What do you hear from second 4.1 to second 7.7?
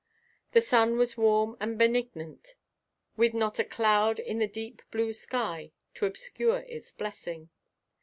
in the deep blue sky to obscure its blessing.